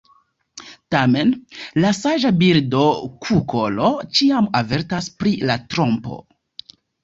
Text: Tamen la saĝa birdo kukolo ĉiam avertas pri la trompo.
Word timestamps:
Tamen 0.95 1.33
la 1.83 1.91
saĝa 1.97 2.33
birdo 2.41 2.87
kukolo 3.27 3.93
ĉiam 4.21 4.51
avertas 4.65 5.15
pri 5.23 5.39
la 5.49 5.63
trompo. 5.71 6.23